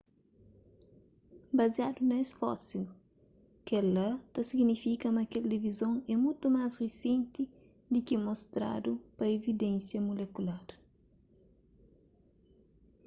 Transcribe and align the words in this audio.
baziadu 1.57 2.01
na 2.09 2.15
es 2.23 2.31
fósil 2.39 2.85
kel-la 3.67 4.07
ta 4.33 4.41
signifika 4.49 5.07
ma 5.15 5.23
kel 5.31 5.45
divizon 5.53 5.95
é 6.13 6.15
mutu 6.23 6.45
más 6.57 6.73
risenti 6.81 7.43
di 7.91 7.99
ki 8.07 8.15
mostradu 8.25 8.91
pa 9.17 9.23
evidénsia 9.37 9.99
mulekular 10.07 10.67